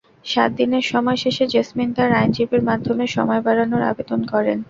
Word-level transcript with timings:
সাত 0.25 0.49
দিনের 0.59 0.85
সময় 0.91 1.17
শেষে 1.23 1.45
জেসমিন 1.47 1.89
তাঁর 1.93 2.11
আইনজীবীর 2.13 2.63
মাধ্যমে 2.69 3.05
সময় 3.15 3.41
বাড়ানোর 3.41 3.83
আবেদন 3.91 4.21
করেন। 4.31 4.57